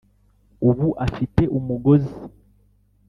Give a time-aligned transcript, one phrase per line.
[0.69, 2.13] ubu afite umugozi.